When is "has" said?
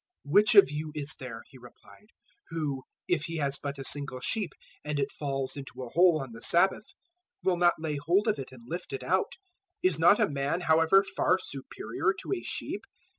3.37-3.59